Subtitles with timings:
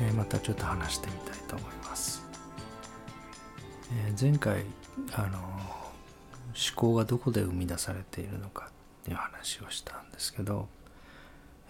[0.00, 2.22] え、またちょっと話してみたいと思います、
[4.08, 4.64] え、前回
[5.12, 10.68] あの思考がどこで生み出されているのかっていう話をしたんですけど、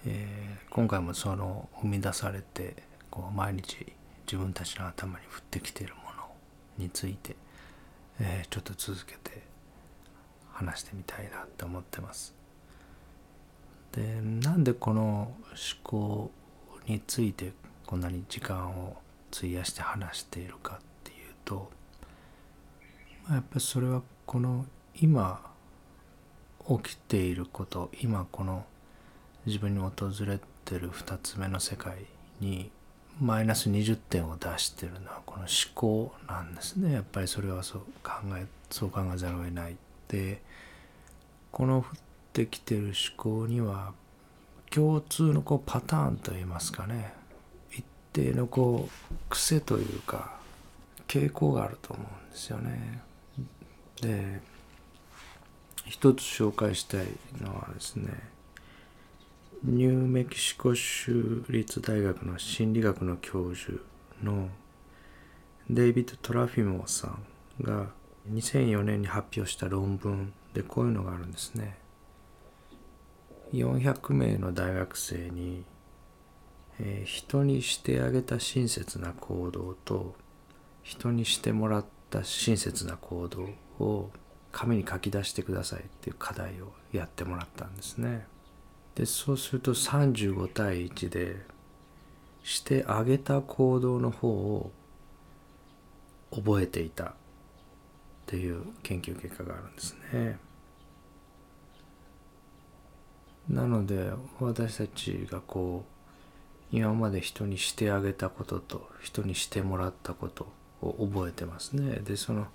[0.06, 2.76] えー、今回もその生み出されて
[3.10, 3.92] こう毎日
[4.26, 6.08] 自分たちの頭に降ってきているもの
[6.78, 7.34] について、
[8.20, 9.42] えちょっと続けて
[10.52, 12.32] 話してみたいなって思ってます。
[13.92, 15.36] でなんでこの思
[15.82, 16.30] 考
[16.86, 17.52] について
[17.90, 18.96] こんなに時間を
[19.36, 21.68] 費やして話しているかっていうと、
[23.24, 24.64] まあ、やっぱりそれはこの
[25.00, 25.40] 今
[26.68, 28.64] 起きていること今この
[29.44, 29.90] 自分に訪
[30.24, 31.96] れてる2つ目の世界
[32.38, 32.70] に
[33.20, 36.92] マイナス20点を出してるのはこの思考なんですね。
[36.92, 39.76] やっぱりそれはそう考えそう考えざるを得ない
[40.06, 40.40] で
[41.50, 41.84] この降っ
[42.32, 43.92] てきてる思考には
[44.70, 47.18] 共通のこうパターンといいますかね
[48.12, 50.38] 定のこう癖というか
[51.08, 53.02] 傾向があると思うんですよね。
[54.00, 54.40] で
[55.86, 57.06] 一つ紹介したい
[57.40, 58.12] のはですね
[59.64, 63.78] ニューメキシコ州立大学の心理学の教授
[64.22, 64.48] の
[65.68, 67.90] デイビッド・トラフィモさんが
[68.32, 71.76] 2004年に発表した論文でこういうのがあるんですね。
[73.52, 75.64] 400名の大学生に、
[76.82, 80.14] えー、人にしてあげた親切な行動と
[80.82, 84.10] 人にしてもらった親切な行動を
[84.50, 88.26] 紙に書き出してくださいっていう課題をやってもらったんですね。
[88.94, 91.36] でそうすると35対1で
[92.42, 94.72] してあげた行動の方を
[96.32, 97.12] 覚えていたっ
[98.26, 100.38] ていう研究結果があるんですね。
[103.48, 105.99] なので私たちがこう
[106.72, 110.46] 今まで人にしてあげたことと人にしてもらったこと
[110.80, 111.96] を覚えてますね。
[111.96, 112.46] でその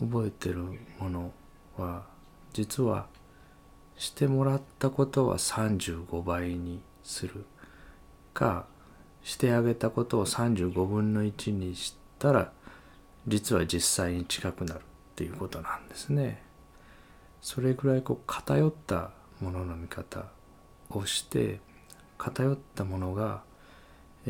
[0.00, 0.64] 覚えてる
[0.98, 1.32] もの
[1.76, 2.04] は
[2.52, 3.06] 実は
[3.96, 7.44] してもらったことは35倍にする
[8.32, 8.66] か
[9.22, 12.52] してあげたことを35分の1にしたら
[13.26, 14.82] 実は実際に近くなるっ
[15.14, 16.42] ていうことなんですね。
[17.42, 19.10] それぐらいこう偏った
[19.40, 20.26] ものの見方
[20.90, 21.60] をして
[22.18, 23.42] 偏ったものが、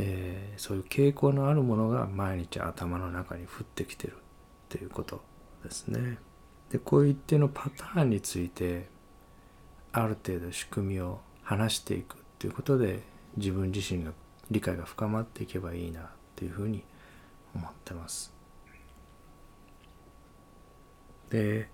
[0.03, 4.17] えー、そういう傾向のあるものが毎日頭の中に降ってきてるっ
[4.71, 5.23] ていうこと
[5.63, 6.19] ですね。
[6.71, 8.89] でこういう一定のパターンについて
[9.93, 13.03] ある程度仕組みを話していくっていうことで
[13.37, 14.13] 自分自身が
[14.51, 16.83] 理解が深まっていけばいいなっていうふうに
[17.55, 18.33] 思ってます。
[21.29, 21.69] で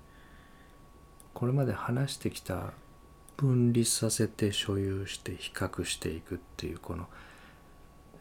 [1.32, 2.72] これまで話してきた
[3.36, 7.06] 分離させて所有して比較していくっていうこの、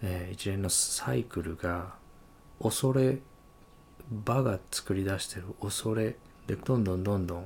[0.01, 1.95] えー、一連のサイクルが
[2.61, 3.19] 恐れ
[4.09, 6.15] 場が作り出してる恐れ
[6.47, 7.45] でどんどんどんどん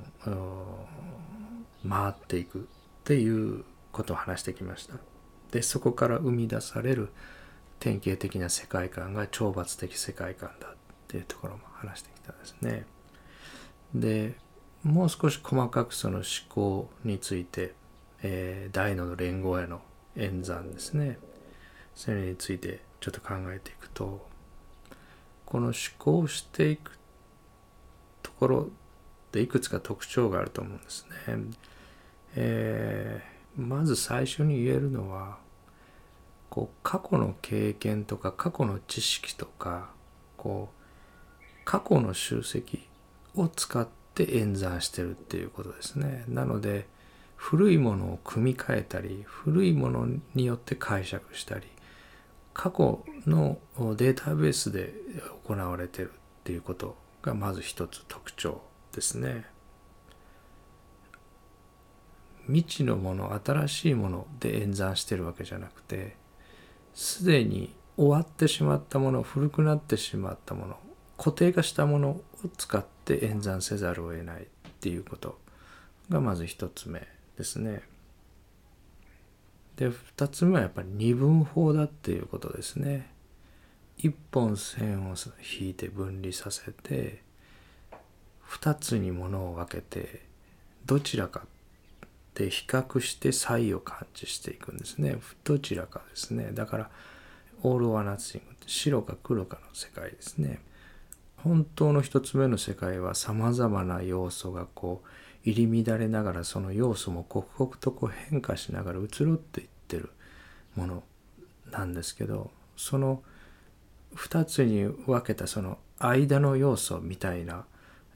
[1.87, 2.61] 回っていくっ
[3.03, 4.95] ていうことを話してきました。
[5.51, 7.09] でそこから生み出される
[7.79, 10.71] 典型的な世界観が懲罰的世界観だっ
[11.07, 12.85] ていうところも話してきたんですね。
[13.95, 14.35] で
[14.83, 17.73] もう少し細かくその思考について、
[18.21, 19.81] えー、大の連合への
[20.15, 21.17] 演算ですね
[21.99, 24.25] それについてちょっと考えていくと
[25.45, 26.97] この思考していく
[28.23, 28.69] ところ
[29.33, 31.43] でいくつか特徴があると思うんですね。
[32.37, 35.39] えー、まず最初に言えるのは
[36.49, 39.89] こう過去の経験とか過去の知識とか
[40.37, 42.87] こう過去の集積
[43.35, 43.85] を使っ
[44.15, 46.23] て演算してるっていうことですね。
[46.29, 46.87] なので
[47.35, 51.67] 古いものを組み替えたり古いものによって解釈したり
[52.53, 53.57] 過去の
[53.95, 54.93] データベースで
[55.45, 56.11] 行われてるっ
[56.43, 58.61] ていうことがまず一つ特徴
[58.93, 59.45] ですね。
[62.47, 66.15] 未知のもの新しいもので演算してるわけじゃなくて
[66.95, 70.77] すでに終わってしまったもの古くなってしまったもの
[71.17, 72.23] 固定化したものを
[72.57, 74.45] 使って演算せざるを得ないっ
[74.79, 75.37] ていうこと
[76.09, 77.07] がまず一つ目
[77.37, 77.83] ですね。
[79.79, 83.09] で二つ目はやっぱり二分法だっていうことですね。
[83.97, 85.15] 一本線を
[85.61, 87.23] 引いて分離させて
[88.41, 90.23] 二つにものを分けて
[90.85, 91.45] どちらか
[92.35, 95.15] で比較して差異を感知していくんですね。
[95.45, 96.51] どちらかですね。
[96.51, 96.89] だから
[97.63, 100.59] オール・ワナッシング白か黒かの世界ですね。
[101.43, 105.07] 本当の一つ目の世界はさまざまな要素がこう
[105.43, 110.09] 入り乱れながらその要素も刻々とこう変化しながら移ろっていってる
[110.75, 111.03] もの
[111.71, 113.23] なんですけどその
[114.15, 117.65] 2つに分けたその間の要素みたいな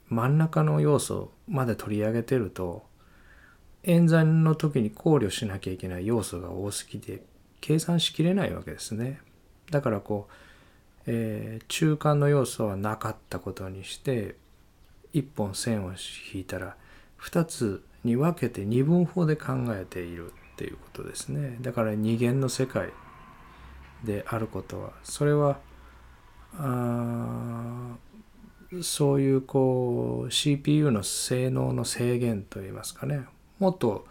[0.09, 2.83] 真ん中の要素まで取り上げてると
[3.83, 7.23] 演算の時に考慮しなきゃいけない要素が多すぎて
[7.63, 9.21] 計算しきれないわけですね。
[9.71, 10.33] だからこう、
[11.05, 14.35] えー、中間の要素はなかったことにして
[15.13, 15.91] 1本線を
[16.33, 16.75] 引いたら
[17.21, 21.57] 2つに分けて二分法で考えているっていうことですね。
[21.61, 22.89] だから二元の世界
[24.03, 25.59] であることはそれは
[26.57, 27.95] あ
[28.81, 33.25] そういうこう CPU の性能の制限といいますかね
[33.59, 34.07] もっと、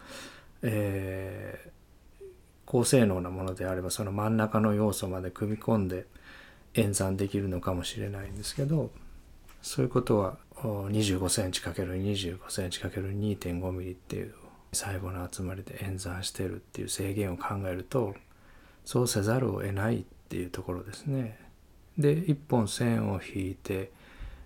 [0.63, 2.25] えー、
[2.65, 6.07] 高性能なものであればその真ん中の要素まで組み込んで
[6.75, 8.91] 演算できるのかもしれないんですけど
[9.61, 14.35] そういうことは25センチ ×25 センチ ×2.5 ミリっていう
[14.73, 18.15] 細胞の集まりで演算してるっていう制限を考えると
[18.85, 21.39] そうせざるを得ないっていうところですね。
[21.99, 23.93] で一本線を引いて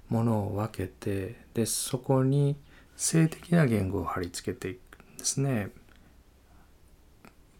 [0.08, 2.56] ものを分けてでそこに
[2.96, 4.78] 性的な言語を貼り付けていく
[5.14, 5.70] んですね。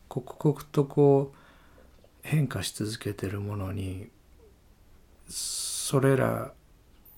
[0.09, 1.37] 刻々とこう
[2.23, 4.09] 変化し続けてるものに
[5.29, 6.53] それら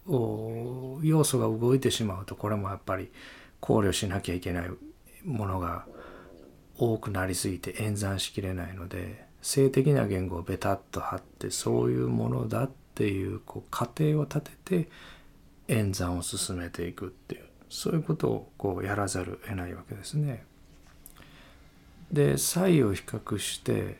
[0.06, 3.10] を要素が動いてしまうとこれもやっぱり
[3.60, 4.70] 考慮しなきゃいけない
[5.24, 5.86] ものが
[6.78, 14.88] 多くなりすぎて演算しきれないので性的な言語をベタッと貼ってそういうものだっていうこう過程を立てて
[15.68, 20.44] 演算を進めていくっていうそういうことをこうやらざるを得ないわけですね。
[22.10, 23.98] で差異を比較して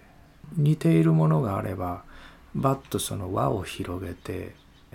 [0.56, 2.04] 似ているものがあれば
[2.54, 4.54] バッとその輪を広げて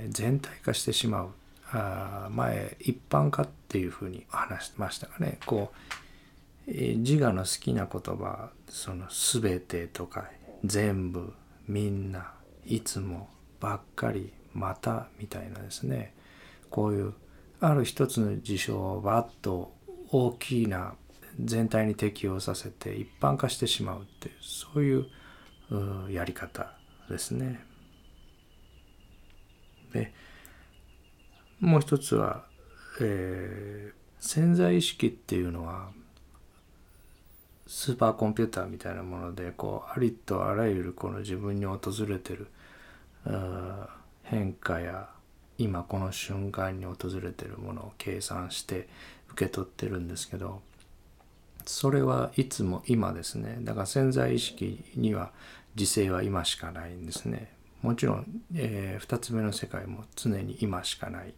[0.09, 1.29] 全体化してしまう。
[1.75, 5.39] あ前一般化っていうふうに話してましたがね。
[5.45, 5.71] こ
[6.67, 9.07] う自我の好きな言葉その
[9.41, 10.29] 全てとか
[10.63, 11.33] 全部
[11.67, 12.31] みんな
[12.65, 13.29] いつも
[13.59, 16.13] ばっかりまたみたいなですね。
[16.69, 17.13] こういう
[17.59, 19.73] ある一つの事象をバッと
[20.09, 20.93] 大きな
[21.39, 25.07] 全体に適用させて一般化してしまうっていうそういう
[26.11, 26.71] やり方。
[27.09, 27.65] ですね。
[29.91, 30.13] で
[31.59, 32.45] もう一つは、
[32.99, 35.91] えー、潜在意識っていうのは
[37.67, 42.47] スーパーコンピューターみたいなものでこうありとあらゆるこの自分に訪れてる
[44.23, 45.09] 変化や
[45.57, 48.89] 今この瞬間に訪れてるものを計算して
[49.31, 50.61] 受け取ってるんですけど
[51.65, 55.31] それはいつも今ですねだから潜在意識には
[55.75, 57.53] 時勢は今しかないんですね。
[57.81, 61.33] もちろん、えー、2つ目の世界も常に今しかない、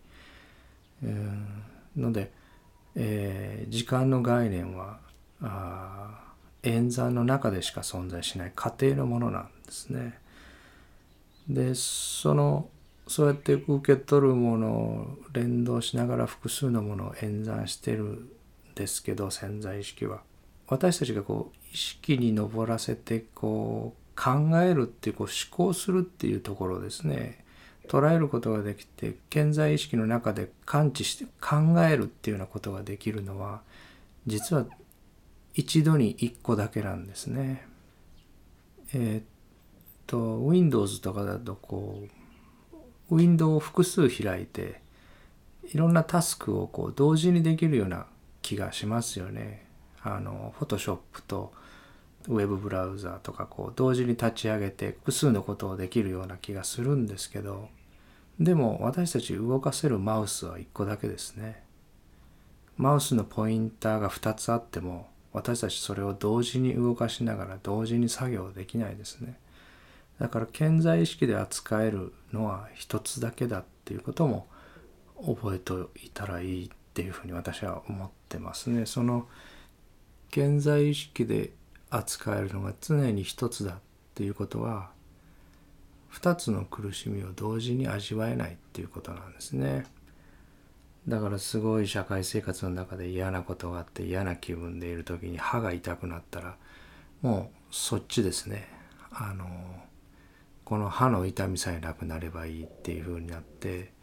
[1.04, 2.32] えー、ので、
[2.96, 5.00] えー、時間の概念は
[5.42, 6.22] あ
[6.64, 10.20] 演算の中でしか存在しない過程のものなんですね。
[11.48, 12.70] でその
[13.08, 18.30] そうやって受け取るものを連動しながら複数のものを演算してるん
[18.74, 20.22] ですけど潜在意識は。
[20.68, 27.44] 私たちがこう意識に上らせてこう考えるっていうこう思考するっていうところですね
[27.88, 33.62] 捉えることができて健在意識の中で感知して考えるっていうようなことができるのは
[34.26, 34.66] 実は
[35.54, 37.66] 一度に一個だけなんですね。
[38.94, 39.24] えー、っ
[40.06, 42.04] と Windows とかだとこ
[43.10, 44.82] うウィンドウを複数開いて
[45.64, 48.06] いろんなタスクをこう同時にできるような
[48.42, 49.66] 気がしますよね。
[50.02, 51.54] あの Photoshop と
[52.28, 57.70] ウェブブラウザーとかこう同時に立ち上げて複数のことをできるような気がするんですけど
[58.40, 61.64] でも私たち動かせるマウスは1個だけですね。
[62.78, 69.40] マウスのポインターが2つあっても私たちそれを同時に動かしながら同時に作業できないですね。
[70.20, 74.48] だから健在意識で扱えるのは一つだけだっていうことも
[75.26, 78.86] 覚えておいたらいいっていうふうに私は思ってますね。
[78.86, 79.28] その
[80.30, 81.52] 健在意識で
[81.90, 83.76] 扱えるのが常に一つだっ
[84.14, 84.90] ていうことは
[86.10, 89.86] 二つの苦しみを同時に味わえないっていうことなんですね。
[91.08, 96.56] だからすごい社会生活の中で嫌なことがあって嫌な気分でいる時に歯が痛くなったら
[97.22, 98.68] もうそっちですね
[99.12, 99.46] あの
[100.64, 103.94] この歯の痛みさえなくなればいいっていう風になって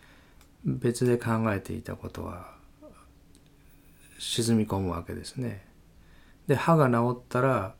[0.64, 2.52] 別で考えていたことは
[4.20, 5.71] 沈み込むわけですね。
[6.46, 7.74] で歯が治ったら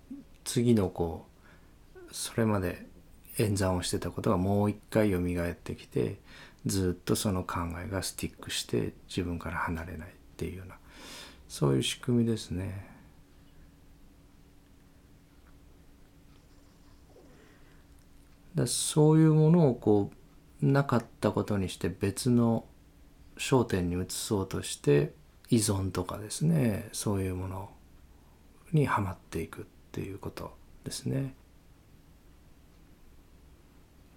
[0.45, 1.27] 次のこ
[1.95, 2.87] うそれまで
[3.39, 6.19] 演算をしてたことがもう一回蘇ってきて
[6.67, 10.77] ずっとその考えがスティックして自分から離れないっていうような
[11.49, 12.91] そういう仕組みですね。
[18.55, 20.11] だそういうものをこ
[20.63, 22.65] うなかったことにして別の
[23.39, 25.13] 焦点に移そうとして
[25.51, 27.69] 依存とかですねそういうものを
[28.73, 31.35] にはまっていくっていうことですね。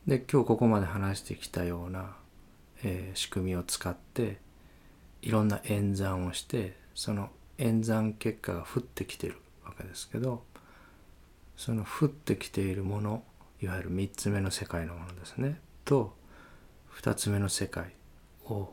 [0.07, 2.15] で今日ここまで話してきたような、
[2.83, 4.37] えー、仕組みを使って
[5.23, 10.43] いろんな演算をしてその演算結果が降ってきてるわけですけど
[11.57, 13.23] その降ってきているもの
[13.61, 16.13] いわゆる3つ目の世界のものですねと
[17.01, 17.93] 2つ目の世界
[18.45, 18.69] を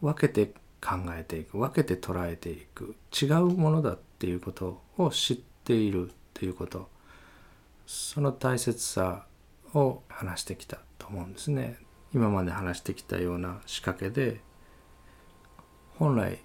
[0.00, 6.88] 分けて考えていく分けて捉えていく違うものだっていうことを知っているっていうこと
[7.86, 9.26] その大切さ
[9.74, 11.78] を話してきたと思うんですね。
[12.14, 14.40] 今まで話してきたような仕掛けで
[15.98, 16.40] 本来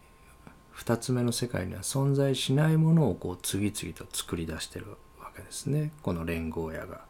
[0.75, 4.87] 2つ目の世界には存在しないものをこう次々と作り出してる
[5.19, 7.05] わけですねこの連合屋が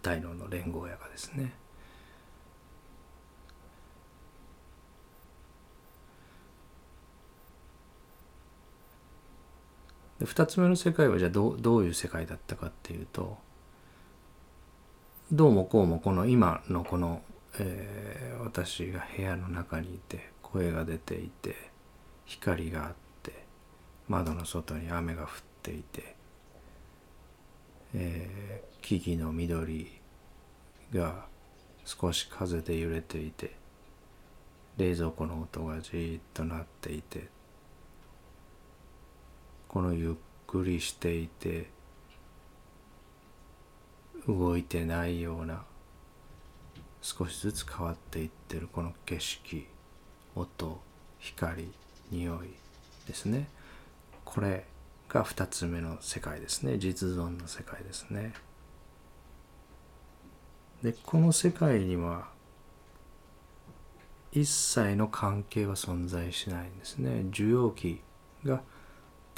[0.00, 1.52] 大脳の連合屋がですね。
[10.18, 13.38] で2つ目の世界はじゃあどどういう世界だったかっていうと
[15.30, 17.22] どうもこうもこの今のこの、
[17.58, 21.54] えー、私が部屋の中にいて声が出ていて
[22.24, 23.44] 光があって
[24.08, 25.28] 窓の外に雨が降っ
[25.62, 26.16] ていて、
[27.94, 30.00] えー、木々の緑
[30.92, 31.26] が
[31.84, 33.54] 少し風で揺れていて
[34.78, 37.28] 冷蔵庫の音がじーっと鳴っていて
[39.68, 40.14] このゆっ
[40.46, 41.70] くりしていて
[44.26, 45.62] 動いてないような
[47.02, 49.66] 少しずつ変わっていってるこの景色
[50.34, 50.80] 音
[51.18, 51.70] 光
[52.10, 52.48] 匂い
[53.06, 53.48] ですね。
[54.24, 54.66] これ
[55.08, 56.78] が2つ目の世界ですね。
[56.78, 58.34] 実存の世界ですね。
[60.82, 62.28] でこの世界には
[64.32, 67.24] 一切の関係は存在しないんですね。
[67.30, 68.00] 受容器
[68.44, 68.62] が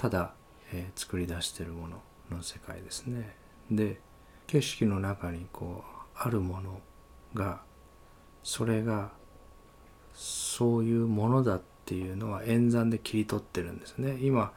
[0.01, 0.33] ただ、
[0.73, 3.37] えー、作り出してるものの世界ですね。
[3.71, 4.01] で
[4.47, 6.81] 景色の中にこうあるもの
[7.35, 7.61] が
[8.43, 9.11] それが
[10.15, 14.17] そういうものだっていうのは演算で切り取ってるんですね。
[14.23, 14.53] 今、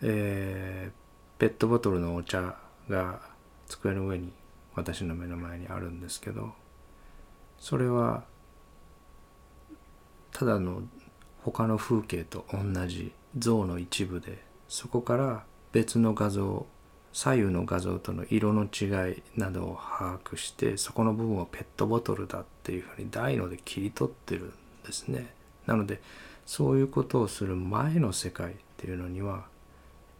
[0.00, 2.56] えー、ペットボトルのお茶
[2.88, 3.20] が
[3.68, 4.32] 机の上に
[4.74, 6.54] 私の目の前にあるんですけど
[7.58, 8.24] それは
[10.32, 10.80] ただの
[11.52, 14.38] 他の風景と同じ像の一部で
[14.68, 16.66] そこから別の画像
[17.12, 24.52] 左右の画像との色の違いなどを把握してそこの部分をペットボトルだっていうふうに台ので切り取ってるん
[24.84, 25.32] ですね。
[25.66, 26.02] なので
[26.44, 29.46] そういうことをする前の世界っていうのには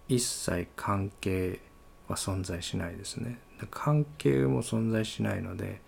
[0.08, 1.60] 一切関係
[2.08, 3.38] は存在しないですね。
[3.70, 5.80] 関係も存在しないので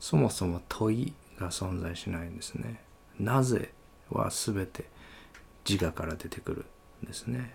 [0.00, 2.82] そもそも問いが存在しないんですね。
[3.18, 3.72] なぜ
[4.12, 4.86] は全て
[5.68, 6.66] 自我から出てくる
[7.02, 7.54] んですね。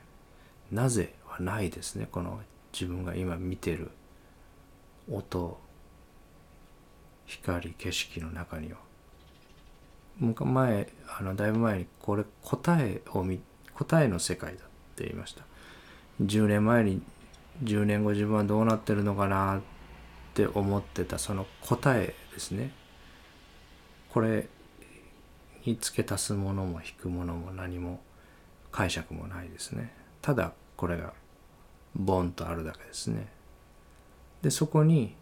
[0.71, 2.07] なぜはないですね。
[2.11, 2.39] この
[2.73, 3.91] 自分が今見てる
[5.11, 5.59] 音
[7.25, 8.77] 光景色の中には。
[10.19, 10.87] 前
[11.19, 13.39] あのだいぶ前にこれ答えを見
[13.75, 15.43] 答えの世界だって言いました。
[16.21, 17.01] 10年前に
[17.63, 19.61] 10年後自分はどうなってるのかなっ
[20.33, 22.71] て思ってたその答えですね。
[24.09, 24.47] これ
[25.67, 27.99] に付け足すものも引くものも何も
[28.71, 29.93] 解釈もないですね。
[30.21, 31.13] ただこれが
[31.95, 33.27] ボンとあるだけですね。
[34.41, 35.15] でそこに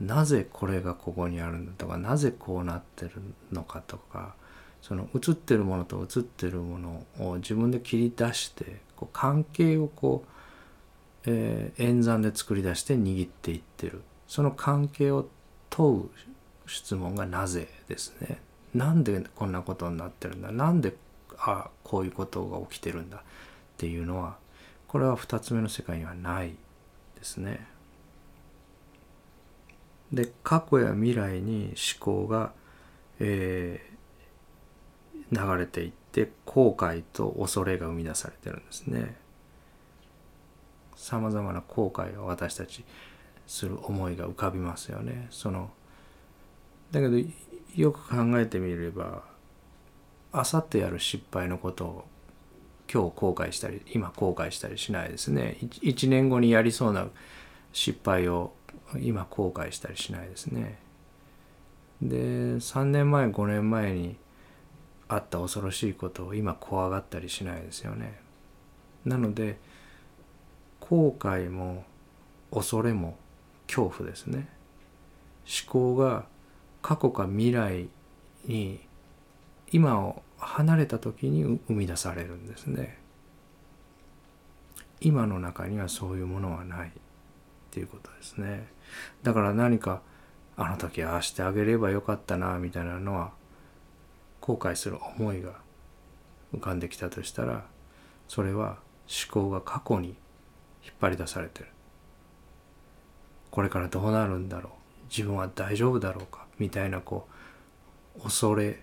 [0.00, 3.12] なぜこれがここにあるんだとかなぜこうなってる
[3.50, 4.34] のかとか
[4.80, 10.28] その映ってるものと映ってるものを自分で切り出してこう関係をこう、
[11.26, 14.02] えー、演算で作り出して握っていってる。
[14.28, 15.26] その関係を
[15.70, 16.10] 問う
[16.66, 18.42] 質問がなぜですね。
[18.74, 20.52] なんでこんなことになってるんだ？
[20.52, 20.94] なんで
[21.38, 23.18] あこういうことが起きてるんだ？
[23.18, 23.20] っ
[23.76, 24.36] ていうのは
[24.86, 26.54] これは2つ目の世界にはない
[27.16, 27.66] ですね。
[30.12, 32.52] で過去や未来に思考が、
[33.20, 39.16] えー、流れていって後悔と恐れが生み出されてるんですね。
[40.96, 42.84] さまざまな後悔を私たち
[43.46, 45.28] する思いが浮かびますよね。
[45.30, 45.70] その
[46.90, 47.16] だけど
[47.76, 49.22] よく考えてみれば
[50.32, 52.04] あさってやる失敗のことを
[52.92, 55.58] 今日後悔したり今後悔したりしないですね。
[55.60, 57.06] 1, 年後にやりそうな
[57.72, 58.52] 失敗を
[58.96, 60.78] 今後悔したりしないですね。
[62.00, 64.16] で3年前5年前に
[65.08, 68.20] あった恐ろしいことを今怖がったりしないですよね。
[69.04, 69.58] なので
[70.80, 71.84] 後悔も
[72.50, 73.18] 恐れも
[73.66, 74.48] 恐怖ですね。
[75.46, 76.24] 思考が
[76.82, 77.88] 過去か未来
[78.44, 78.80] に
[79.70, 82.98] 今を離れた時に生み出されるんですね。
[85.00, 86.92] 今の中にはそういうものはないっ
[87.70, 88.68] ていうことですね。
[89.22, 90.02] だから何か
[90.56, 93.30] あの時ああしてあげればよかったなみたいなのは
[94.40, 95.52] 後悔する思いが
[96.52, 97.64] 浮かんできたとしたら
[98.26, 100.16] それは思考が過去に
[100.84, 101.66] 引っ張り出されてる
[103.52, 104.72] これからどうなるんだろう
[105.10, 107.28] 自分は大丈夫だろうかみたいなこ
[108.18, 108.80] う恐れ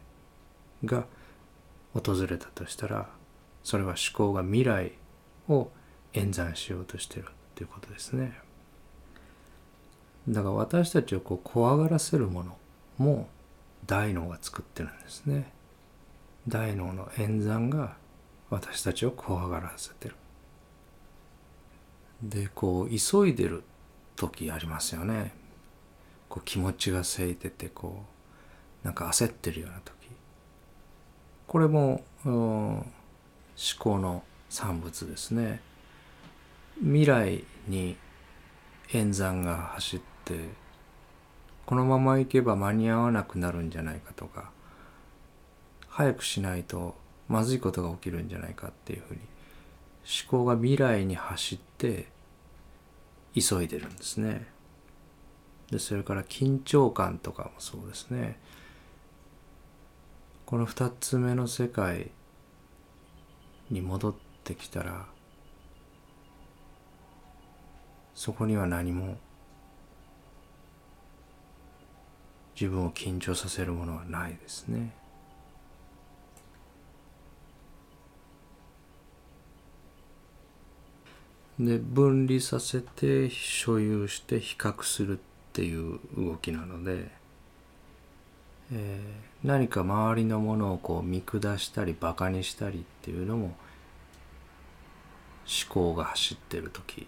[0.84, 1.06] が
[1.94, 3.10] 訪れたとしたら
[3.64, 4.94] それは思考が未来
[5.50, 5.70] を
[6.14, 8.38] 演算しようとしてるっていうことですね。
[10.28, 12.58] だから私たちをこう怖がらせるもの
[12.98, 13.28] も
[13.86, 15.52] 大脳が作ってるんですね。
[16.48, 17.98] 大脳の演算が
[18.50, 20.16] 私たちを怖がらせてる。
[22.22, 23.64] でこう急いでる
[24.16, 25.34] 時ありますよね。
[26.30, 28.04] こう気持ちがせいててこ
[28.84, 29.94] うなんか焦ってるような時
[31.48, 32.86] これも思
[33.80, 35.62] 考の産物ですね
[36.80, 37.98] 未来に
[38.94, 40.36] 演算が走って
[41.66, 44.52] このまま行けば間に合わなくなるんじゃないかとか
[45.88, 46.96] 早くしないと
[47.28, 49.22] まずいことが起きるんじゃないかっていうふうに
[50.30, 52.08] 思考が未来に走って
[53.34, 54.46] 急いでるんですね。
[55.72, 58.40] でそれから緊張感とかもそうですね。
[60.46, 62.12] この2つ目の世界
[63.72, 65.08] に戻ってきたら
[68.14, 69.18] そこには何も
[72.60, 74.94] 自分を緊張させるものはないですね。
[81.60, 85.20] で分離させて所有して比較する
[85.56, 87.10] っていう動きなので、
[88.74, 93.56] えー、何か周りのものをこう見下したりバカにしたりっていうのも思
[95.70, 97.08] 考が走ってる時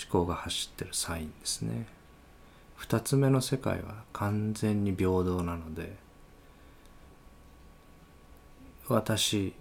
[0.00, 1.88] 思考が走ってるサインですね。
[2.76, 5.96] 二つ目の世界は完全に平等なので
[8.86, 9.54] 私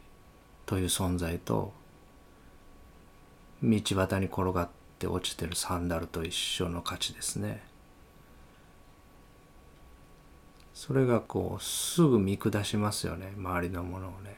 [0.68, 1.74] という存在と
[3.64, 7.75] 道端に転がって落ちてるサンダルと一緒の価値ですね。
[10.76, 14.38] それがこうすぐ見下しますよね周りのものをね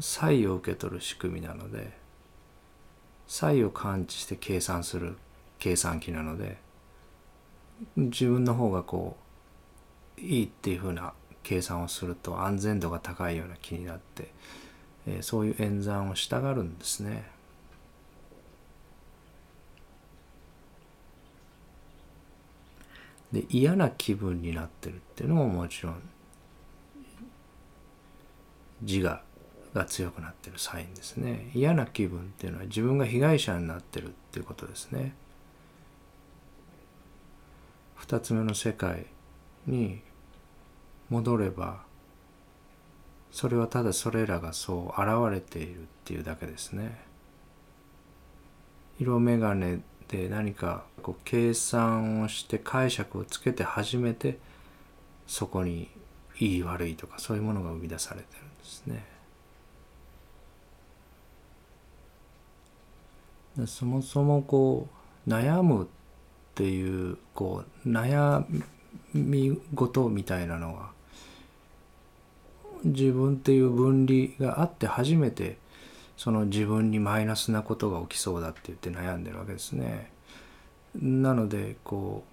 [0.00, 1.96] 差異を受け取る仕組みなので
[3.28, 5.16] 差異を感知して計算する
[5.58, 6.58] 計算機なので
[7.96, 9.16] 自分の方がこ
[10.18, 14.32] ういいっていうふうな計算をすると安全度が高いような気になって
[15.06, 17.33] えそういう演算をしたがるんですね。
[23.34, 26.02] で嫌な気分になってるっていうのももちろん
[28.82, 29.20] 自我
[29.74, 35.14] が強くなってるサインですね嫌な気分っていうのは自分が被害者になってるっていうことですね
[37.96, 39.06] 二つ目の世界
[39.66, 40.00] に
[41.10, 41.82] 戻れば
[43.32, 47.02] それはただそれらがそう現れているっていうだけですね。
[49.00, 54.38] 色眼鏡で何かこう計算をして解釈をつけて初めて
[55.26, 55.88] そこに
[56.38, 59.14] いい悪いとかそういうものが生み出されてるんですね。
[63.66, 64.88] そもそもこ
[65.26, 65.86] う悩むっ
[66.56, 68.44] ていうこう悩
[69.12, 70.90] み事みたいなのは
[72.84, 75.56] 自分っていう分離があって初めて
[76.16, 80.10] その自分にマイナスなことが起きそうだって言って悩んでるわけですね。
[80.94, 82.24] なのでこ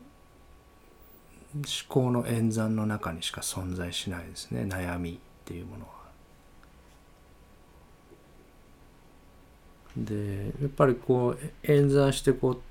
[1.56, 6.02] う思考の演算の中にしか存在しないですね悩みっていうものは。
[9.98, 12.62] でやっぱりこう演算してこう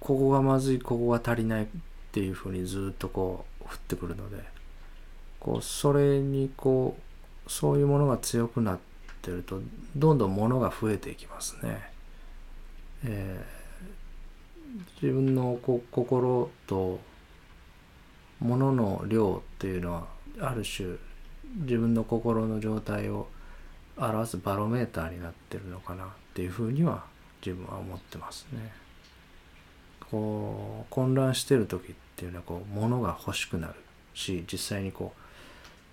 [0.00, 1.66] ここがまずいここが足りないっ
[2.10, 4.42] ていうふうにずっとこう降ってくるので
[5.38, 6.96] こうそれにこ
[7.46, 8.93] うそういうものが強くなって
[9.24, 9.60] てると
[9.96, 11.90] どんどんものが増えていきますね。
[13.04, 17.00] えー、自分のこ心と
[18.40, 20.06] もの量っていうのは
[20.40, 20.96] ある種
[21.62, 23.28] 自分の心の状態を
[23.96, 27.04] 表すバロメーターになってるのかなっていうふうには
[27.44, 28.72] 自分は思ってますね。
[30.10, 33.74] こう混乱してる時っていうのはこう物が欲しくなる
[34.14, 35.24] し実際にこう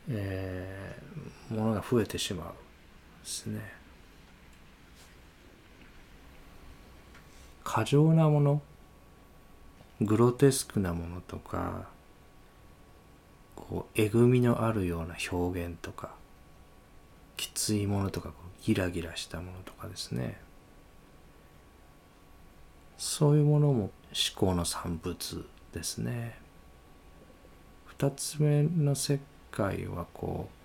[0.10, 2.54] えー、ものが増えてしまう
[3.22, 3.62] ですね。
[7.64, 8.62] 過剰なもの？
[10.02, 11.88] グロテスクなものとか
[13.56, 16.16] こうえぐみのあるような表現とか
[17.38, 18.32] きついものとか
[18.64, 20.40] ギラギラしたものとかですね。
[22.98, 23.92] そういうものも思
[24.36, 26.40] 考の産物ですね。
[27.86, 29.20] 二つ目の世
[29.52, 30.61] 界はこう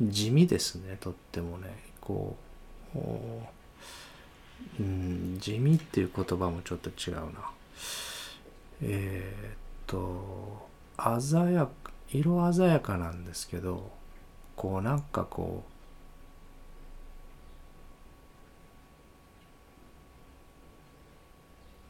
[0.00, 1.76] 地味ですねとってもね。
[2.00, 2.36] こ
[2.94, 2.98] う
[4.80, 7.50] うん地味っていう言葉もちょっと違うな。
[8.82, 9.56] えー、っ
[9.86, 10.68] と
[11.20, 13.90] 鮮やか色鮮やかなんですけど
[14.54, 15.76] こうなんかこう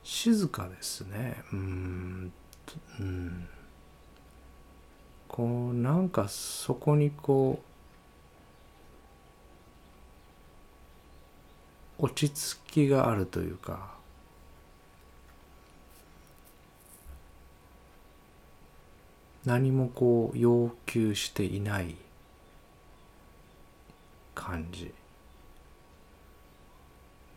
[0.06, 1.36] 静かですね。
[1.52, 2.32] うん
[3.00, 3.48] うん。
[5.28, 7.75] こうなんかそこにこう
[11.98, 13.96] 落ち着きがあるというか。
[19.46, 21.94] 何もこう要求していない
[24.34, 24.92] 感じ。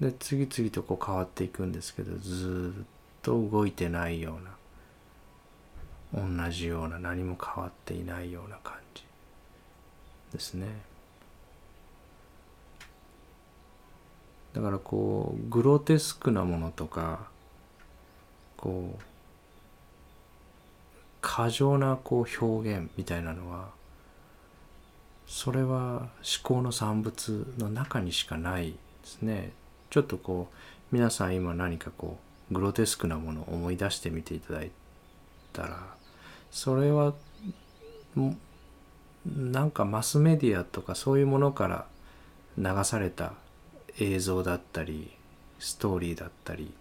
[0.02, 2.86] で次々とこう変わっていくんですけどずっ
[3.22, 4.40] と動いてないよ
[6.14, 9.04] うな同じような何も変わっていないような感じ
[10.34, 10.68] ですね。
[14.54, 17.28] だからこうグロテスクなものとか
[18.58, 19.04] こう
[21.22, 23.70] 過剰なこう表現みたいなのは
[25.28, 26.10] それは思
[26.44, 29.52] 考の産物の中にしかないですね。
[29.92, 30.56] ちょっとこう
[30.92, 32.18] 皆さん今何かこ
[32.52, 34.72] うグロテスクなものを思い出してみていただい
[35.54, 35.86] たら
[36.52, 37.14] それは
[39.26, 41.86] なんかマスメディアとかそういうものから
[42.58, 43.34] 流された
[44.00, 45.12] 映像だったり
[45.60, 46.74] ストーリーだったり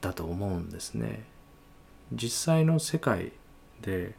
[0.00, 1.24] だと思うんですね。
[2.12, 3.32] 実際の世界
[3.80, 4.14] で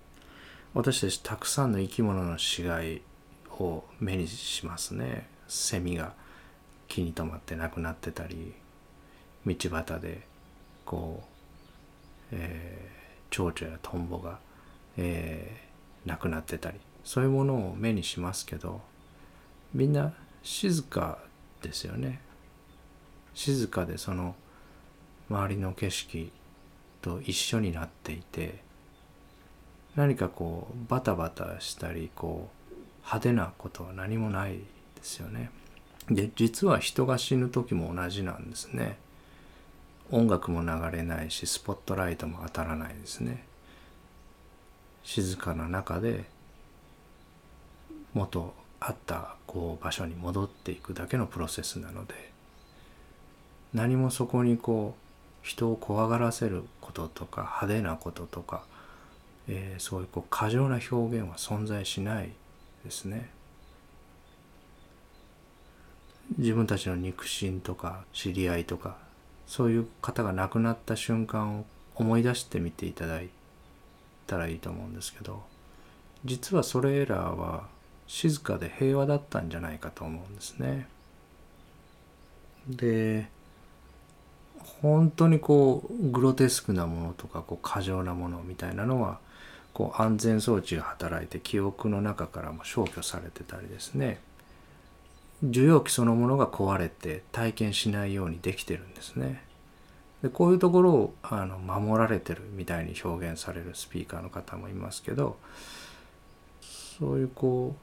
[0.73, 3.01] 私たちたくさんの生き物の死骸
[3.59, 6.13] を目にしますねセミが
[6.87, 8.53] 木に止まって亡くなってたり
[9.45, 10.21] 道端で
[10.85, 11.25] こう、
[12.31, 14.39] えー、蝶々やトンボが、
[14.97, 18.81] えー、亡くなってたりそういうものを目にしますけど
[19.73, 21.19] みんな静か
[21.63, 22.19] ですよね
[23.33, 24.35] 静かでその
[25.29, 26.31] 周りの景色
[27.01, 28.59] と一緒になっていて
[29.95, 34.63] 何かこうバタバタしたりこう派手なことは何もないで
[35.01, 35.51] すよね。
[36.09, 38.97] で実は人が死ぬ時も同じなんですね。
[40.11, 43.43] 音楽も流れないしスポットライトも当たらないですね。
[45.03, 46.23] 静かな中で
[48.13, 48.53] 元
[48.85, 52.13] あったこう場所に戻っていくだけのプロセスなので
[53.73, 58.63] 何もそこにこう人を怖がらせることとか派手なこととか
[59.47, 62.31] えー、そういうこう過剰な表現は存在しない
[62.83, 63.29] ですね。
[66.37, 68.97] 自分たちの肉親とか知り合いとか
[69.45, 71.65] そういう方が亡くなった瞬間を
[71.95, 73.29] 思い出してみていただい
[74.25, 75.43] たらいいと思うんですけど
[76.23, 77.67] 実はそれらは
[78.13, 80.87] 静かで平和だったんじゃないかと思うんですね。
[82.69, 83.27] で
[84.83, 89.17] 本当にこうグロテスクなものとかこう過剰なものみたいなのは
[89.73, 94.19] こう安全装置が働いて記憶の中からも消去されてたりですね
[95.43, 99.43] 受容器そのものが壊れて体験しないようにできてるんですね
[100.21, 105.37] でこういうところをあの守られてるみたいに表現されるスピーカーの方もいますけど
[106.61, 107.82] そういうこう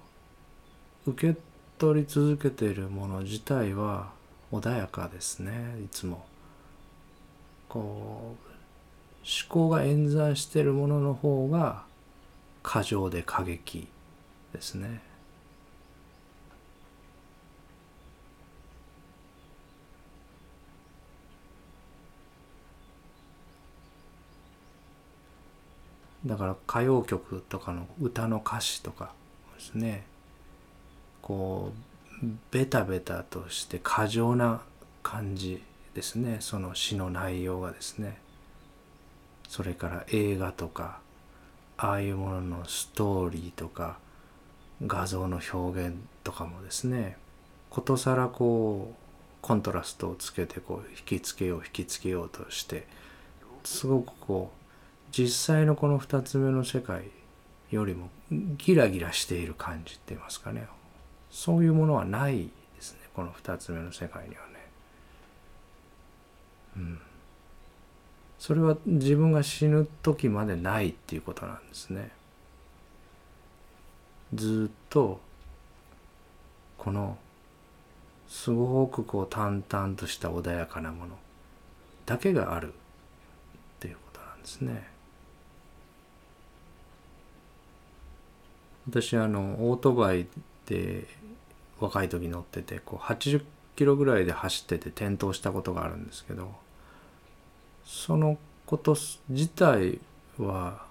[1.07, 1.41] 受け
[1.79, 4.11] 取り続けているもの自体は
[4.53, 5.81] 穏やかですね。
[5.85, 6.27] いつも。
[7.69, 8.51] こう
[9.23, 11.85] 思考が演算しているものの方が
[12.63, 13.87] 過剰で過激
[14.53, 15.01] ですね。
[26.27, 29.13] だから歌謡曲とかの歌の歌詞とか
[29.55, 30.05] ですね。
[31.23, 31.73] こ
[32.23, 34.63] うベタベタとして過剰な
[35.03, 35.63] 感じ
[35.95, 36.39] ですね。
[36.41, 38.19] その詩の内容がですね。
[39.49, 41.01] それから映画とか
[41.77, 43.99] ああいうもののストーリーとか
[44.87, 47.17] 画像の表現とかもですね。
[47.71, 48.95] ことさらこう
[49.41, 52.87] コントラストをつけてこう引きつけよう引きつけようとして
[53.65, 54.61] すごくこう
[55.13, 57.05] 実際のこの2つ目の世界
[57.71, 58.11] よりも
[58.59, 60.67] ギラギラしている感じって言いますかね。
[61.31, 63.01] そういうものはないですね。
[63.15, 64.51] この2つ目の世界にはね。
[66.77, 67.01] うん、
[68.39, 72.11] それは自分が死ぬ時までないっていうことなんですね。
[74.35, 75.21] ずっと
[76.79, 77.19] この
[78.29, 81.19] すごくこう淡々とした穏やかなもの
[82.07, 82.77] だけがあるっ
[83.81, 84.89] ていうことなんですね。
[88.89, 90.27] 私あのオートバイ
[90.67, 91.07] で
[91.81, 93.43] 若い時乗っててこう80
[93.77, 96.55] キロぐらいで走ってて転倒したことがあるんですけど
[97.85, 98.97] そのこと
[99.29, 99.99] 自体
[100.39, 100.85] は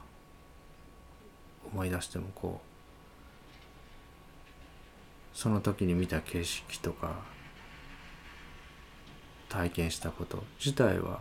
[1.71, 2.59] 思い出してもこ
[5.33, 7.13] うその時に見た景色とか
[9.47, 11.19] 体験したこと自体は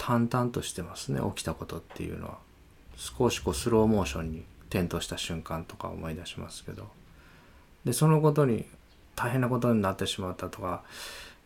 [0.00, 1.20] 淡々としてますね。
[1.34, 2.38] 起きたことっていうのは。
[2.96, 6.88] 少しこうスローモーションに転倒した瞬間とか思い出しますけど。
[7.84, 8.64] でそのことに
[9.16, 10.82] 大変なことになってしまったとか、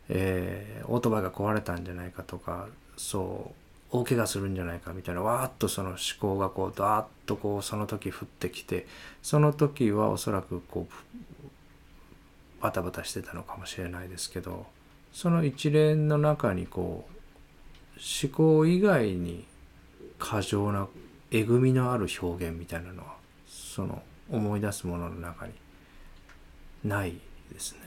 [0.09, 2.67] えー、オートバイが壊れたんじゃないかとか
[2.97, 3.53] そ
[3.91, 8.87] う大怪我するんじゃないかみたいなわーっとその思考がこうダーッとこうその時降ってきて
[9.21, 14.65] その時はおそらくこうバタバタしてたのかもしれないですけど
[15.13, 19.45] その一連の中にこう思考以外に
[20.19, 20.87] 過剰な
[21.31, 23.15] えぐみのある表現みたいなのは
[23.47, 25.53] その思い出すものの中に
[26.85, 27.19] ない
[27.51, 27.79] ですね。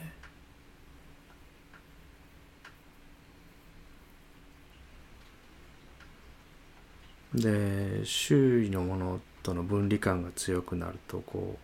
[7.35, 11.57] で周囲のものとの分離感が強くなるとこ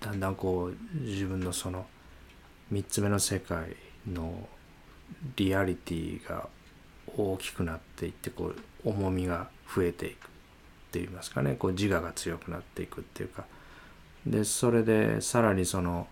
[0.00, 1.86] うだんだんこう自分のその
[2.72, 3.76] 3つ目の世界
[4.10, 4.48] の
[5.36, 6.48] リアリティが
[7.16, 10.16] 大きくなっていってこう重みが増えていくっ
[10.90, 13.44] て言いますかねこう自我が強くなっていくっていうか
[14.26, 16.06] でそれでさらにその、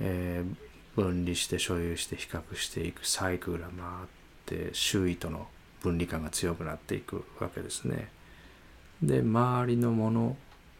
[0.00, 5.46] えー、分離して所有して比較していくサイクルが回って周囲との
[5.82, 8.08] 分離感が強くなっていくわけですね。
[9.02, 10.36] で周りのもの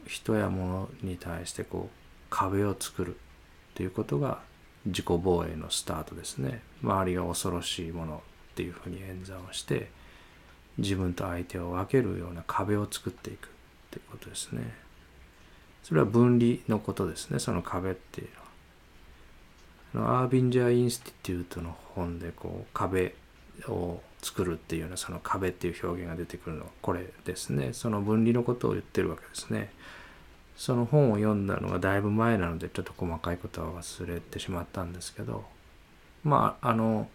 [0.06, 1.96] 人や物に対してこう
[2.30, 3.18] 壁を作るっ
[3.74, 4.40] ていうことが
[4.86, 6.62] 自己防衛のスタートですね。
[6.82, 9.90] 周りが恐ろしいものっていうふうに演算をして
[10.78, 13.50] 自分と相手を分けるような壁を作っていくっ
[13.90, 14.62] ていうことですね。
[15.82, 17.38] それは分離のことですね。
[17.38, 18.45] その壁っていうのは。
[19.94, 23.14] アービンジャー・インスティテュートの本でこう壁
[23.68, 27.72] を作るっていうようなその壁っていう表現が出てくるのはこれですね。
[27.72, 29.70] その分離のことを言ってるわけですね。
[30.56, 35.44] その本を読んだのがだいぶ前なのでちょっと細かいことは忘れてしまったんですけど
[36.24, 37.08] まああの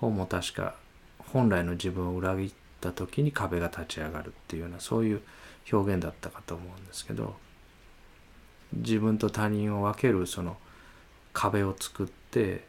[0.00, 0.74] 本も確か
[1.32, 5.22] 本来の自分を裏切った時に壁が立ち上がるっていうようなそういう
[5.72, 7.36] 表現だったかと思うんですけど
[8.72, 10.56] 自分と他人を分けるその
[11.32, 12.64] 壁を作って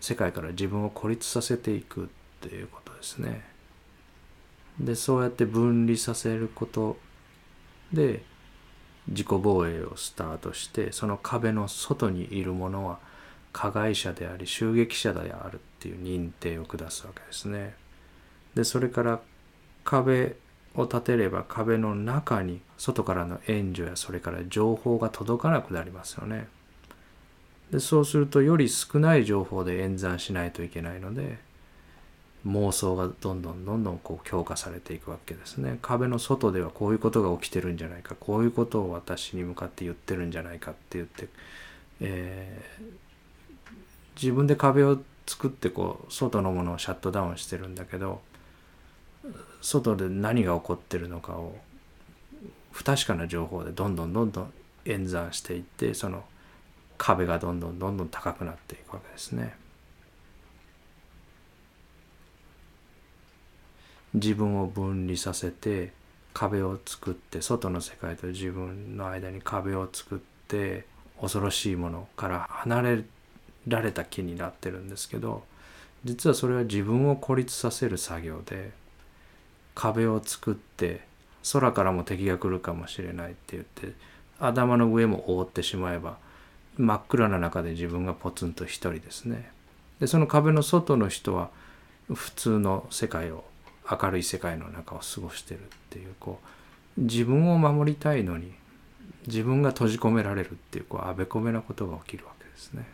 [0.00, 2.08] 世界から自分を孤立させていくっ
[2.40, 3.44] ていうことですね。
[4.78, 6.96] でそうやって分離させること
[7.92, 8.22] で
[9.08, 12.98] 自己防衛をスタートしてその壁の外にいるものは
[13.52, 17.74] 加害者であり襲撃者であるっていう認定を下すわけですね。
[18.54, 19.20] でそれから
[19.84, 20.36] 壁
[20.74, 26.48] を立てれば壁の中に外からの援助やそれから情報が届かなくなりますよね。
[27.70, 31.38] でそうするとより少ない情報で演算しないといけないので
[32.46, 35.78] 妄想がどんどんどんどんこう強化されていくわけですね。
[35.82, 41.28] 壁の外ではこういうことが起きてるんじゃないかこういうことを私に向かって言ってるんじゃないかって言って、
[42.00, 42.84] えー、
[44.16, 48.22] 自分で壁を作ってこう外のものをシャットダウンしてるんだけど
[49.60, 51.56] 外で何が起こってるのかを
[52.72, 54.52] 不確かな情報でどんどんどんどん
[54.86, 56.24] 演算していってその
[57.00, 59.54] 壁がどんどんどんどん高くなっていくわけですね。
[64.12, 65.92] 自分を分離させて
[66.34, 70.84] 壁を作って外の世界と自分の間に壁を作って
[71.18, 73.04] 恐ろしいものから離れ
[73.66, 75.44] られた気になってるんですけど
[76.04, 78.72] 実はそれは自分を孤立させる作業で
[79.74, 81.02] 壁を作って
[81.52, 83.94] 空からも敵が来るかもしれないって言って
[84.40, 86.18] 頭の上も覆ってしまえば
[86.78, 89.50] 真っ暗な中で自分がポツンと一人ですね
[90.00, 91.50] でその壁の外の人は
[92.12, 93.44] 普通の世界を
[93.90, 96.40] 明るい世界の中を過ごしてるっていうこ
[96.98, 98.52] う自分を守りたいのに
[99.26, 102.84] 自分が閉じ込められるっていうこうあべこべなことが起きるわけですね。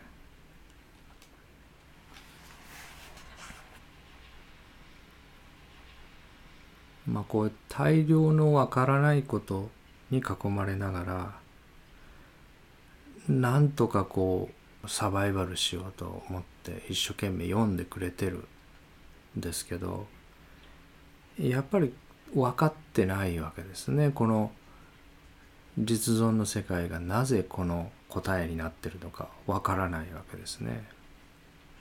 [7.07, 9.71] まあこう大量のわからないこと
[10.11, 11.35] に囲まれながら
[13.29, 14.51] なんとかこ
[14.85, 18.47] うサバイバルしようと思って一生懸命読んでくれてる
[19.37, 20.07] んですけど
[21.39, 21.93] やっぱり
[22.35, 24.11] 分かってないわけですね。
[24.11, 24.51] この
[25.79, 30.85] 実存の世界がなぜこの答えになってるのか分からないわけですね。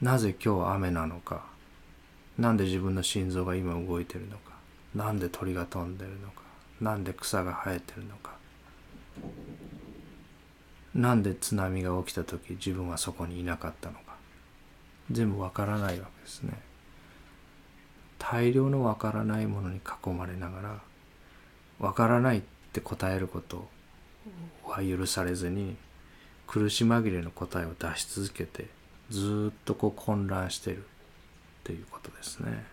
[0.02, 1.46] なぜ今日雨なのか。
[2.38, 4.52] なんで自分の心臓が今動いてるのか。
[4.94, 6.42] なんで鳥が飛んでるのか。
[6.82, 8.36] なんで草が生えてるのか。
[10.96, 14.16] なんで津波が起きた時自分はそこにいなかったのか。
[15.12, 16.54] 全部わからないわけですね。
[18.18, 20.82] 大量のわからないものに囲まれながら
[21.80, 23.68] わからないって答えること
[24.64, 25.76] は許されずに
[26.48, 28.68] 苦し紛れの答えを出し続けて
[29.10, 30.82] ずっとこう混乱してるっ
[31.66, 32.66] ていうことですね。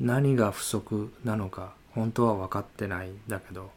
[0.00, 3.70] 何が不足なのか本当は分かってないんだけど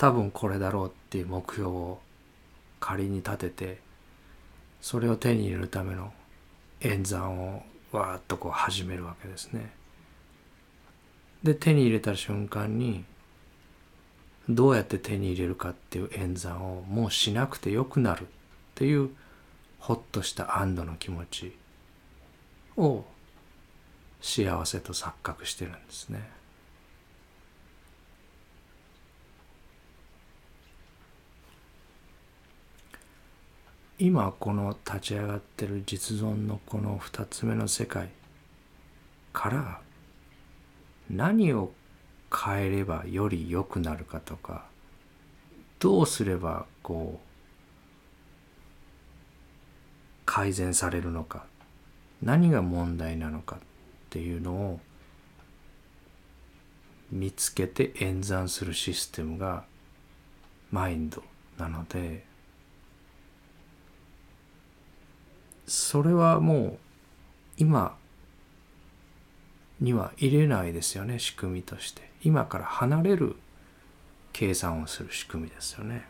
[0.00, 1.98] 多分これだろうっていう目標を
[2.80, 3.80] 仮に立てて
[4.80, 6.14] それを手に入れるための
[6.80, 9.70] 演算をわーっとこう始めるわけですね。
[11.42, 13.04] で手に入れた瞬間に
[14.48, 18.24] どうやって手に入れるかっていう演算をもうしなくてよくなるっ
[18.76, 19.10] ていう
[19.80, 21.52] ほっとした安堵の気持ち
[22.78, 23.04] を
[24.22, 26.39] 幸せと錯覚してるんですね。
[34.02, 38.08] 今この立ち上がってる実存のこの2つ目の世界
[39.34, 39.80] から
[41.10, 41.70] 何を
[42.34, 44.64] 変えればより良くなるかとか
[45.80, 47.26] どうすればこう
[50.24, 51.44] 改善されるのか
[52.22, 53.58] 何が問題なのかっ
[54.08, 54.80] ていうのを
[57.12, 59.64] 見つけて演算するシステムが
[60.70, 61.22] マインド
[61.58, 62.29] なので
[65.66, 66.78] それはもう
[67.58, 67.96] 今
[69.80, 72.10] には入れないですよね仕組みとして。
[72.22, 73.36] 今から離れる
[74.32, 76.06] 計算をする仕組みですよね。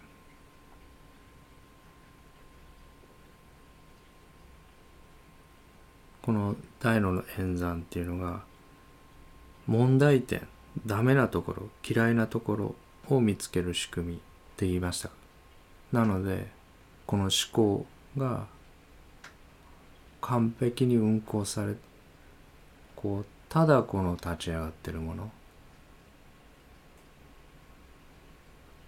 [6.23, 8.43] この大脳の演算っていうのが
[9.67, 10.47] 問題点
[10.87, 12.75] ダメなところ嫌いなところ
[13.09, 14.19] を見つける仕組みっ
[14.57, 15.11] て言いました。
[15.93, 16.49] なので
[17.07, 17.87] この思考
[18.17, 18.47] が
[20.21, 21.75] 完璧に運行され
[22.97, 25.31] こうただこの立ち上がってるもの。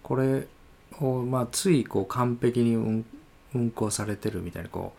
[0.03, 0.47] これ
[0.99, 3.05] をまあついこう完璧に運
[3.53, 4.93] 運行されてるみたいなこ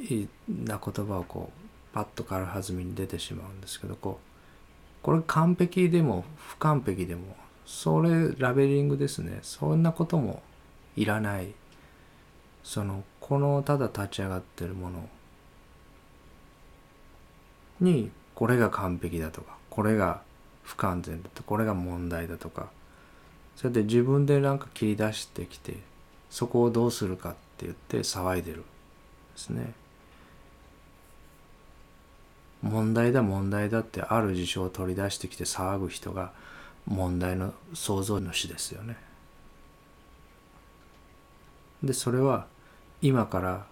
[0.00, 7.36] ういな言葉をこうパッと軽はずみに出てしまうんですけどこうこれ完璧でも不完璧でも
[7.66, 9.40] それラベリングですね。
[9.42, 10.42] そんなことも
[10.96, 11.52] いらない。
[12.64, 15.08] そのこのただ立ち上がってるもの
[17.80, 20.22] にこれが完璧だとかこれが
[20.62, 22.68] 不完全だとこれが問題だとか
[23.56, 25.76] それで自分でなんか切り出してきて
[26.30, 28.64] そこをどうするかって言って騒いでるで
[29.36, 29.72] すね。
[32.62, 36.32] 問題だ問題だってある事象を取り出してきて騒ぐ人が
[36.86, 38.96] 問題の創造主ですよね。
[41.82, 42.46] でそれは
[43.00, 43.66] 今から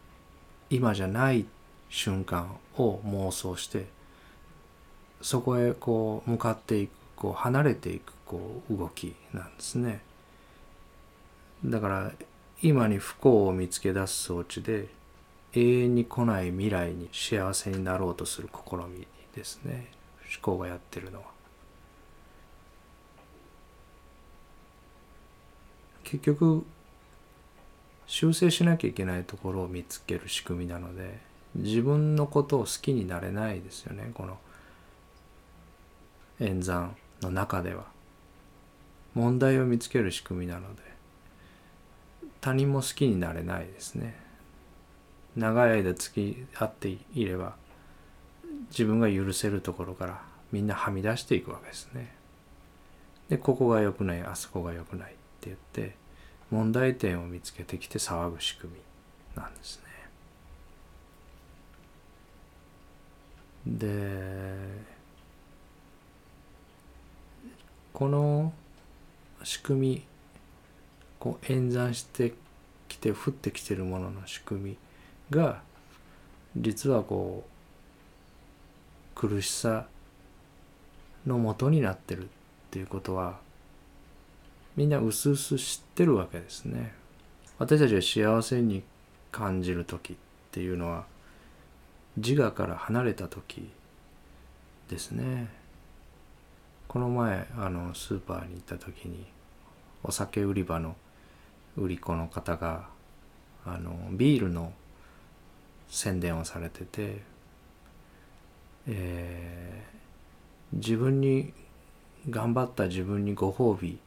[0.71, 1.47] 今じゃない
[1.89, 3.87] 瞬間を妄想して
[5.21, 10.01] そこへこう向かっていくこう離れていくこう動きなんですね。
[11.65, 12.13] だから
[12.63, 14.89] 今に不幸を見つけ出す装置で
[15.55, 19.89] 永遠に来ない未来に幸せになろうとする試みですね。
[20.23, 21.25] 思考がやってるのは。
[26.05, 26.65] 結局
[28.07, 31.19] 修正しなきゃいけないところを見つける仕組みなので
[31.57, 34.39] 自分のことを好きになれないですよねこの
[36.41, 37.85] 演算の中では
[39.15, 40.83] 問題を見つける仕組みなので
[42.41, 44.15] 他人も好きになれないですね。
[45.37, 47.57] 長い間付き合っていれば
[48.71, 50.23] 自分が許せるところから
[50.53, 52.15] みんなはみ出していくわけですね。
[53.29, 55.97] でここが良くないあそこが良くないって言って
[56.51, 59.85] 問題点を見つけてきて騒ぐ仕組みなんですね。
[63.67, 64.96] で
[67.97, 68.53] この
[69.43, 70.03] 仕組み
[71.19, 72.35] こう演算して
[72.89, 74.77] きて降ってきてるものの仕組み
[75.31, 75.63] が
[76.55, 77.47] 実はこ
[79.17, 79.87] う苦しさ
[81.27, 82.27] のもとになってるっ
[82.71, 83.39] ていうことは
[84.77, 86.93] みんなうすうす知ってるわけですね。
[87.59, 88.83] 私たちが幸せに
[89.33, 90.17] 感じる時っ
[90.53, 91.07] ていうのは
[92.19, 93.71] 自我から離れた時
[94.91, 95.49] ですね
[96.97, 99.27] この前あのスーパーに行った時に
[100.03, 100.97] お酒売り場の
[101.77, 102.87] 売り子の方が
[103.67, 104.73] あのビールの
[105.91, 107.21] 宣伝をされてて、
[108.89, 111.53] えー、自分に
[112.31, 113.99] 頑張った自分にご褒美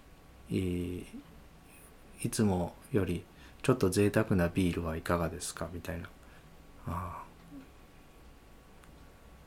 [2.23, 3.23] いつもより
[3.61, 5.69] ちょっと贅沢なビールはいかがですか？
[5.71, 6.09] みたいな
[6.87, 7.21] あ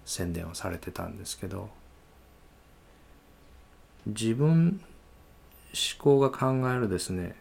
[0.04, 1.81] 宣伝をされてたんですけど
[4.06, 4.80] 自分
[5.72, 7.36] 思考が考えるですね。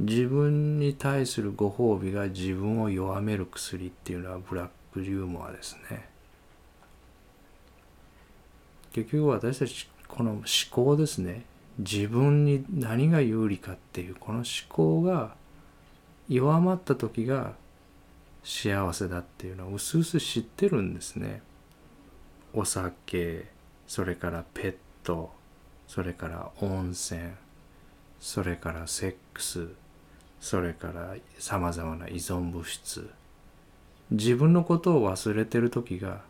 [0.00, 6.08] 自分に対するご褒美が自分を弱める薬っていうのはブラックユーモアですね。
[8.92, 11.44] 結局私たちこの思考ですね。
[11.78, 15.34] 自分に何が有利かっていうこの思考が
[16.28, 17.54] 弱まった時が
[18.44, 21.42] 幸せだっていうのをうすうす知ってるんですね。
[22.52, 23.46] お酒
[23.86, 25.32] それからペットト
[25.86, 27.20] それから温泉
[28.20, 29.68] それからセックス
[30.40, 33.08] それからさまざまな依存物質。
[34.10, 36.20] 自分のことを忘れてる時が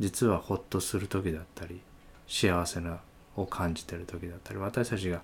[0.00, 1.80] 実はホッとする時だったり
[2.26, 2.98] 幸せな
[3.36, 5.22] を感じてる時だったり私たちが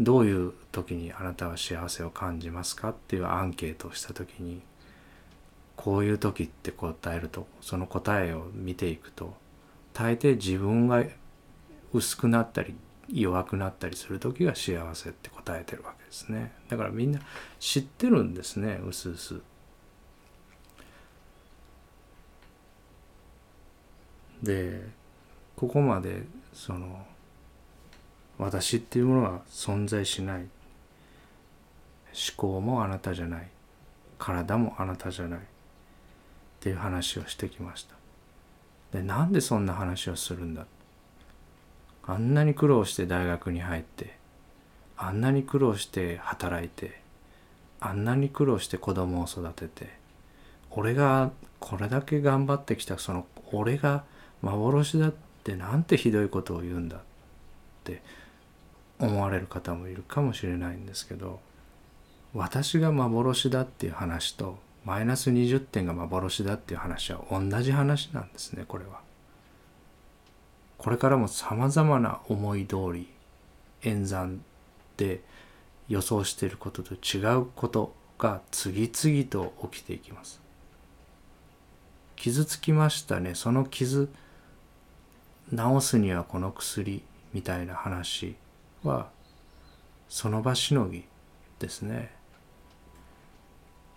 [0.00, 2.90] どういう時にあなたは幸せを感じますか？
[2.90, 4.62] っていうアンケートをした時に
[5.76, 9.34] こういう時って答えるとその答えを見ていくと
[9.92, 11.04] 大抵自分が
[11.92, 12.74] 薄くなったり
[13.08, 16.52] 弱くなったりする時が幸せって答えてるわけですね。
[16.68, 17.20] だからみんな
[17.58, 19.40] 知ってるんですねうすうす。
[24.42, 24.82] で
[25.56, 27.06] ここまでその
[28.38, 30.38] 私っていうものは存在しない。
[30.38, 33.48] 思考もあなたじゃない。
[34.18, 35.38] 体もあなたじゃない。
[35.38, 35.42] っ
[36.60, 37.94] ていう話をしてきました。
[38.92, 40.66] でなんでそんな話をするんだ
[42.04, 44.16] あんなに苦労して大学に入って
[44.96, 47.00] あんなに苦労して働いて
[47.80, 49.90] あんなに苦労して子供を育てて
[50.70, 54.04] 俺がこれだけ頑張ってきたその俺が
[54.40, 57.00] 幻だってなんてひどいことを言うんだっ
[57.84, 58.02] て
[58.98, 61.40] 思われる方もいるかもしれないんですけど
[62.34, 69.00] 私が幻だっていう話とマイナス20点が幻だっていう話は同じ話なんですねこれは。
[70.82, 73.08] これからもさまざまな思い通り
[73.82, 74.42] 演算
[74.96, 75.20] で
[75.88, 80.40] 予想していることと違うことが次々と起きていきます。
[82.16, 84.08] 傷つきましたねその傷
[85.50, 87.02] 治すにはこの薬
[87.32, 88.36] みたいな話
[88.82, 89.08] は
[90.08, 91.04] その場しのぎ
[91.58, 92.12] ですね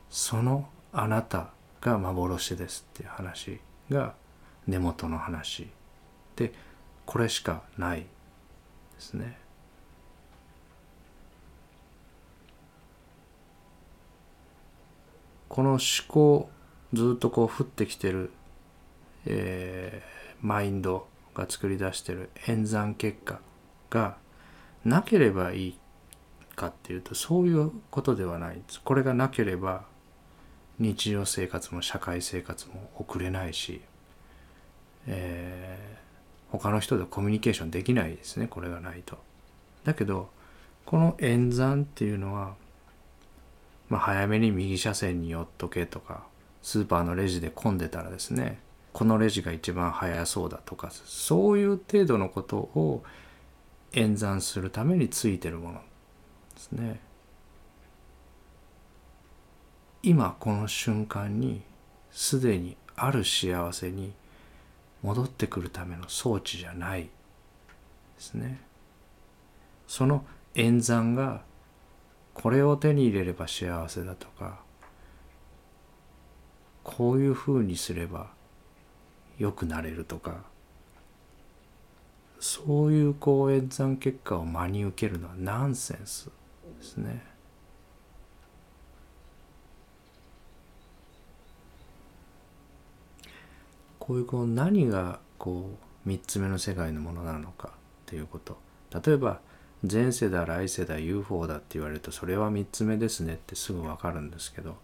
[0.10, 1.50] そのあなた
[1.82, 3.60] が幻ですっていう話
[3.92, 4.16] が
[4.68, 5.68] 根元の話
[6.36, 6.52] で
[7.06, 8.08] これしかないで
[9.00, 9.38] すね
[15.50, 16.50] この思考
[16.94, 18.32] ずっとこう降ってきてる、
[19.26, 23.40] えー、マインドが作り出してる演算結果
[23.90, 24.18] が
[24.84, 25.80] なければいい
[26.56, 28.82] かっていうとそういうことではないです。
[28.82, 29.84] これがなければ
[30.80, 33.82] 日常生活も社会生活も送れないし、
[35.08, 36.05] えー、
[36.58, 39.18] 他の人とコミュニケーションできないですねこれがないと。
[39.84, 40.30] だけど
[40.86, 42.56] この演算っていうのは、
[43.90, 46.26] まあ、早めに右車線に寄っとけとか
[46.62, 48.60] スーパーのレジで混んでたらですね
[48.94, 53.04] このレジが一番早そうだとかそういう程度のことを
[53.94, 55.82] 演算するためについてるもの
[56.56, 57.00] ですね。
[60.02, 61.64] 今この瞬間に
[62.12, 64.14] すでにある幸せに
[65.06, 67.10] 戻ってくるための装置じゃないで
[68.18, 68.60] すね。
[69.88, 70.26] その
[70.56, 71.44] 演算が
[72.34, 74.60] これを手に入れれば幸せだとか
[76.84, 78.32] こういうふうにすれば
[79.38, 80.44] 良くなれるとか
[82.40, 86.32] そういうこう演算結果を真に受けるのはナンセンス
[86.78, 87.35] ですね。
[94.06, 95.72] こういうこう何がこ
[96.06, 97.72] う3つ目の世界のものなのかっ
[98.06, 98.60] ていうこと。
[99.04, 99.40] 例えば
[99.82, 104.78] 前世だ来世だ UFO だって言われるとそれは3つ目ですねってすぐ分かるんですけど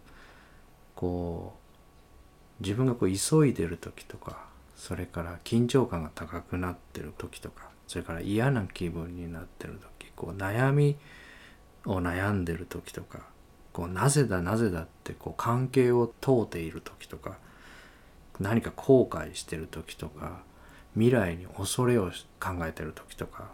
[0.96, 1.54] こ
[2.60, 4.44] う自分がこう急いでる時とか
[4.76, 10.96] それから緊張感が高くなってる時とかそれから嫌な気分になってる時こう悩み
[11.86, 13.20] を悩んでる時とか
[13.72, 17.38] こうなぜだなぜだってこう関係を問うている時とか
[18.42, 20.42] 何か後悔してる時とか
[20.94, 23.50] 未来に恐れを考えてる時とか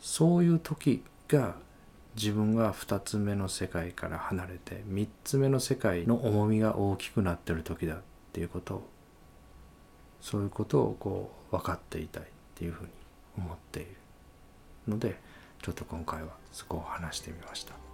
[0.00, 1.54] そういう時が
[2.16, 7.98] 自分が2つ目の世界から離れて3つ目の世界の重みが大きくなってる時だっ
[8.32, 8.88] ていうことを
[10.20, 12.26] そういうことをこう分かっていたいっ
[12.56, 12.90] ていうふうに
[13.38, 13.88] 思っている
[14.88, 15.16] ので
[15.62, 17.87] ちょっと今回はそこを話してみました。